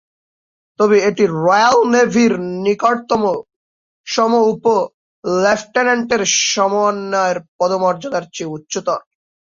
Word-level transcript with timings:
তবে 0.79 0.97
এটি 1.09 1.23
রয়্যাল 1.37 1.77
নেভির 1.93 2.33
নিকটতম 2.65 3.23
সম 4.07 4.31
-উপ-লেফটেন্যান্টের 4.39 6.21
সমমানের 6.49 7.37
পদমর্যাদার 7.59 8.23
চেয়ে 8.33 8.53
উচ্চতর। 8.55 8.99